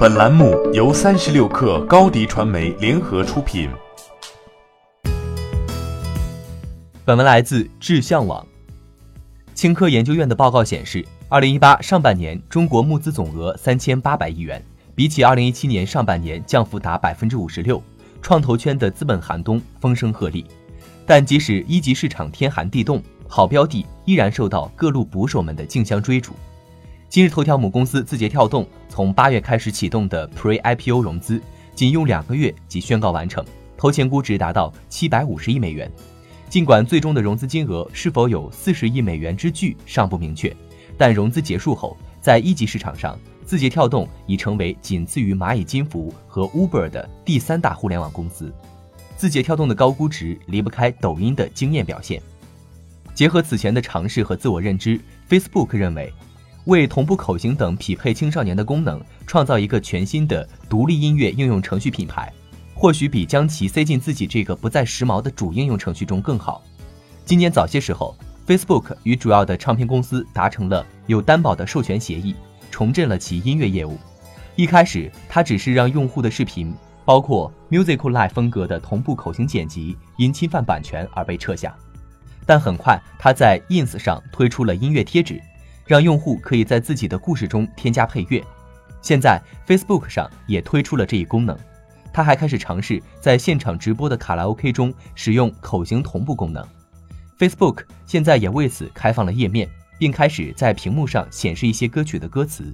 [0.00, 3.68] 本栏目由三十六氪高低传媒联合出品。
[7.04, 8.46] 本文来自志向网。
[9.52, 17.82] 青科研究院的报告显示，二零一八上半年中国募资总额三千八百亿元，比起二零一七年上半年降幅达百分之五十六。
[18.22, 20.46] 创投圈的资本寒冬风声鹤唳，
[21.04, 26.32] 但即使一级市场天寒地冻，好标的依然受到各路捕手们的竞相追逐。
[27.10, 31.42] 今日头条母公司字节跳动从八月开始启动的 Pre-IPO 融资，
[31.74, 33.44] 仅用两个月即宣告完成，
[33.76, 35.90] 投前估值达到七百五十亿美元。
[36.48, 40.54] 尽管最终的融资金额是否有四十亿美元之巨尚不明确，
[40.96, 48.54] 但融资结束后，在一级市场上，字节跳动已成为仅次于蚂蚁金服和 Uber 的第三大互联网公司。
[49.16, 52.22] 字节跳动的高估值离不开抖音的惊艳表现。
[53.14, 56.12] 结合此前的尝试和自我认知，Facebook 认为。
[56.64, 62.32] 为同步口型等匹配青少年的功能，创造一个全新的独立音乐应用程序品牌，
[62.74, 66.62] 或许比将其塞进自己这个不再时髦的主应用程序中更好。
[67.24, 72.34] 今年早些时候，Facebook 与主要的唱片公司达成了有担保的授权协议，
[72.70, 73.96] 重振了其音乐业务。
[74.56, 81.74] 一开始，它只是让用户的视频，包括 Musical Live 风格的同步口型剪辑，因侵犯版权而被撤下。
[82.44, 85.40] 但很快，它在 Ins 上推出了音乐贴纸。
[85.90, 88.40] 让用户可以在自己的故事中添加配乐。
[89.02, 91.58] 现在 Facebook 上也推出了这一功能。
[92.12, 96.64] 他还开始尝试在现场直播的卡拉 OK 中使用口型同步功能。
[97.36, 102.72] Facebook 现在也为此开放了页面，并开始在屏幕上显示一些歌曲的歌词。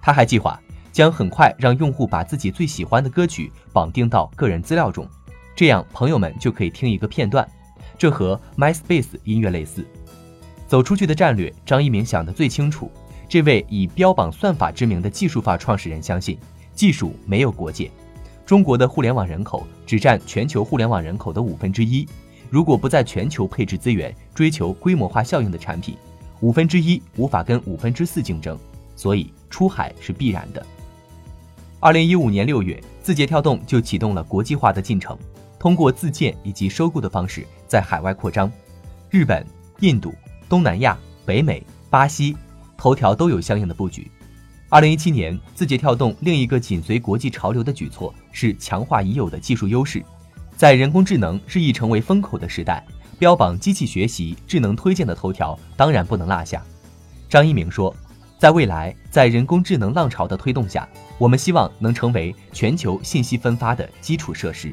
[0.00, 0.56] 他还计划
[0.92, 5.08] 将很快让用户把自己最喜欢的歌曲绑定到个人资料中，
[5.56, 7.44] 这样朋友们就可以听一个片段。
[7.98, 9.84] 这和 MySpace 音乐类似。
[10.66, 12.90] 走出去的战略，张一鸣想得最清楚。
[13.28, 16.38] 这位以标榜算法之名的技术化创始人相信，
[16.74, 17.90] 技术没有国界。
[18.46, 22.06] 中国的互联网人口只占全球互联网人口的五分之一，
[22.50, 25.96] 如果不在全球配置资源，追求规模化效应的产品，
[26.40, 28.58] 五分之一无法跟五分之四竞争，
[28.94, 30.64] 所以出海是必然的。
[31.80, 35.18] 二零一五年六月，字节跳动就启动了国际化的进程，
[35.58, 38.52] 通过自建以及收购的方式在海外扩张，
[39.10, 39.44] 日本、
[39.80, 40.14] 印度。
[40.54, 41.60] 东南亚、北美、
[41.90, 42.36] 巴西，
[42.76, 44.08] 头条都有相应的布局。
[44.68, 50.00] 二零一七年，字节跳动另一个紧随国际潮流的举措是强化已有的技术优势。
[50.56, 52.86] 在人工智能日益成为风口的时代，
[53.18, 56.62] 标榜机器学习、智能推荐的头条当然不能落下。
[57.28, 57.92] 张一鸣说，
[58.38, 60.88] 在未来，在人工智能浪潮的推动下，
[61.18, 64.72] 我们希望能成为全球信息分发的基础设施。